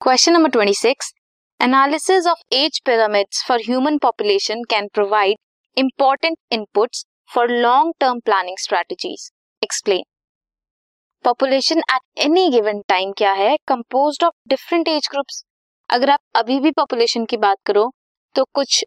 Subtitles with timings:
[0.00, 1.06] Question number 26
[1.60, 5.36] analysis of age pyramids for human population can provide
[5.76, 9.28] important inputs for long term planning strategies
[9.62, 10.02] explain
[11.24, 13.56] population at any given time क्या है?
[13.68, 15.42] Composed of different age groups
[15.90, 17.90] अगर आप अभी भी population की बात करो
[18.34, 18.84] तो कुछ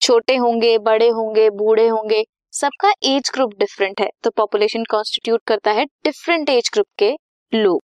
[0.00, 5.72] छोटे होंगे, बड़े होंगे, बूढ़े होंगे, सबका एज ग्रुप डिफरेंट है। तो पॉपुलेशन कॉन्स्टिट्यूट करता
[5.72, 7.12] है डिफरेंट एज ग्रुप के
[7.52, 7.82] लोग।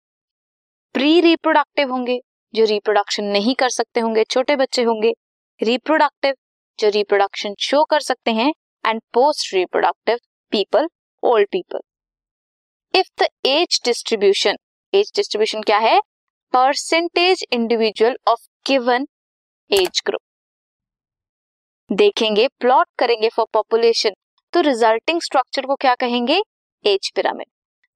[0.94, 2.20] प्री रिप्रोडक्टिव होंगे।
[2.54, 5.12] जो रिप्रोडक्शन नहीं कर सकते होंगे, छोटे बच्चे होंगे
[5.60, 6.34] रिप्रोडक्टिव
[6.78, 8.52] जो रिप्रोडक्शन शो कर सकते हैं
[8.84, 10.18] and post reproductive
[10.52, 10.88] people
[11.22, 11.80] old people
[12.94, 14.56] if the age distribution
[14.92, 16.00] age distribution क्या है?
[16.54, 19.06] Percentage individual of given
[19.70, 20.20] age group
[21.90, 24.14] देखेंगे प्लॉट करेंगे फॉर पॉपुलेशन
[24.52, 26.40] तो रिजल्टिंग स्ट्रक्चर को क्या कहेंगे?
[26.84, 27.46] एज पिरामिड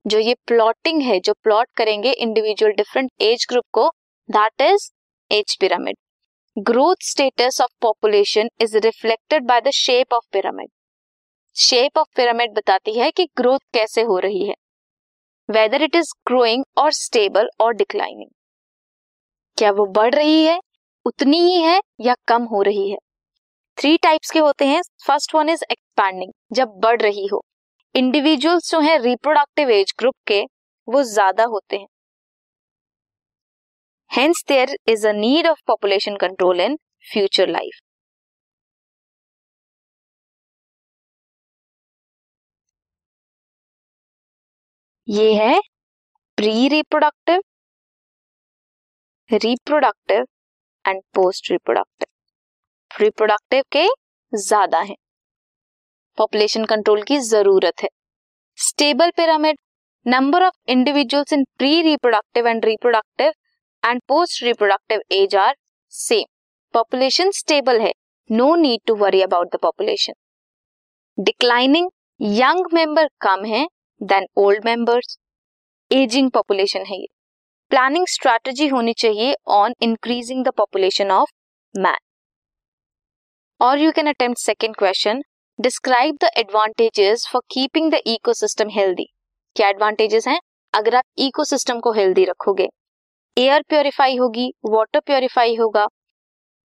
[0.04, 3.90] जो ये प्लॉटिंग है, जो प्लॉट करेंगे इंडिविजुअल डिफरेंट एज ग्रुप को
[4.28, 4.90] that is
[5.30, 5.96] age pyramid
[6.56, 10.68] growth status of population is reflected by the shape of pyramid
[11.56, 14.54] shape of pyramid बताती है कि ग्रोथ कैसे हो रही है.
[15.48, 18.30] वेदर इट इज़ ग्रोइंग और स्टेबल और डिक्लाइनिंग
[19.58, 20.58] क्या वो बढ़ रही है,
[21.06, 22.96] उतनी ही है या कम हो रही है?
[23.78, 24.80] थ्री टाइप्स के होते हैं.
[25.06, 27.44] फ़र्स्ट वन इज़ एक्सपैंडिंग जब बढ़ रही हो.
[27.94, 30.42] इंडिविजुअल्स जो है रिप्रोडक्टिव एज ग्रुप के,
[30.88, 31.86] वो ज़्यादा होते हैं.
[34.16, 36.76] Hence there is a need of population control in
[37.12, 37.80] future life
[45.08, 45.58] ये है
[46.38, 47.40] pre reproductive
[49.30, 50.24] reproductive
[50.84, 53.86] and post reproductive reproductive के
[54.32, 54.96] ज़्यादा हैं।
[56.18, 57.88] पॉपुलेशन कंट्रोल की ज़रूरत है।
[58.58, 59.58] Stable pyramid
[60.06, 63.32] number of individuals in pre reproductive and reproductive
[63.84, 65.54] and post reproductive age are
[65.92, 66.24] same
[66.74, 67.92] population stable है
[68.30, 70.12] no need to worry about the population
[71.18, 73.66] declining young member कम है
[74.00, 75.16] then old members
[75.90, 77.06] aging population है ये.
[77.70, 81.30] Planning strategy होनी चाहिए on increasing the population of
[81.74, 81.98] man
[83.60, 85.22] और you can attempt second question
[85.58, 89.06] describe the advantages for keeping the ecosystem healthy
[89.56, 90.38] क्या advantages हैं?
[90.74, 92.68] अगर आप इकोसिस्टम को हेल्दी रखोगे
[93.36, 95.86] एयर प्योरीफाई होगी वाटर प्योरीफाई होगा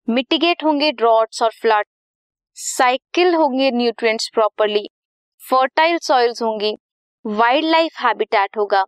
[0.08, 1.86] मिटिगेट होंगे ड्रॉट्स और फ्लड
[2.58, 4.88] साइकिल होंगे न्यूट्रिएंट्स प्रॉपरली
[5.42, 6.74] फर्टाइल सॉइल्स होंगी
[7.26, 8.84] वाइल्ड लाइफ हैबिटेट होगा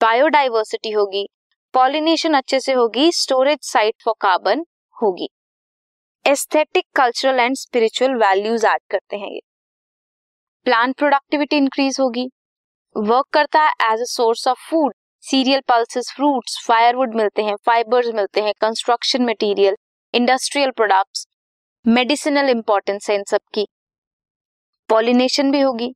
[0.00, 1.26] बायोडाइवर्सिटी होगी
[1.74, 4.64] पॉलिनेशन अच्छे से होगी स्टोरेज साइट फॉर कार्बन
[4.96, 5.28] होगी।
[6.24, 9.40] Aesthetic cultural and spiritual values add करते हैं ये।
[10.66, 12.28] प्लांट प्रोडक्टिविटी इंक्रीज होगी।
[12.96, 14.94] वर्क करता है as a source of food
[15.30, 19.76] cereal pulses, fruits, firewood मिलते हैं, फाइबर्स मिलते हैं, construction material,
[20.14, 21.26] industrial products,
[21.86, 23.66] medicinal importance है इन सब की।
[24.88, 25.94] पॉलिनेशन भी होगी।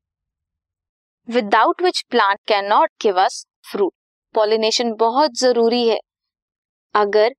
[1.28, 3.92] Without which plant can not give us fruit.
[4.34, 5.98] Pollination बहुत ज़रूरी है।
[6.94, 7.34] अगर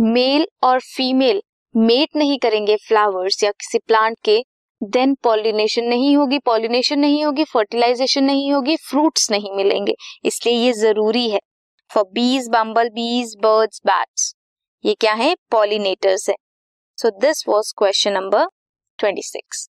[0.00, 1.42] मेल और फीमेल
[1.76, 4.44] मेट नहीं करेंगे फ्लावर्स या किसी प्लांट के
[4.84, 10.72] देन पॉलिनेशन नहीं होगी पॉलिनेशन नहीं होगी फर्टिलाइजेशन नहीं होगी फ्रूट्स नहीं मिलेंगे। इसलिए ये
[10.72, 11.40] ज़रूरी है।
[11.90, 14.34] फॉर बीज बम्बल बीज बर्ड्स बैट्स
[14.84, 15.34] ये क्या है?
[15.50, 16.34] पॉलिनेटर्स है।
[16.98, 18.46] So this was question number
[18.98, 19.68] twenty six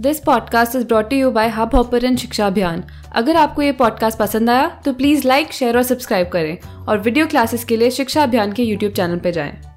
[0.00, 2.84] this podcast is brought you by Hubhopper शिक्षा अभियान
[3.14, 7.26] अगर आपको ये पॉडकास्ट पसंद आया तो प्लीज़ लाइक शेयर और सब्सक्राइब करें। और वीडियो
[7.26, 9.67] क्लासेस के लिए शिक्षा अभियान के यूट्यूब चैनल पर जाएँ।